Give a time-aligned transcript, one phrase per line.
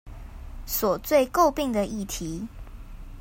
[0.65, 2.47] 所最詬病的議題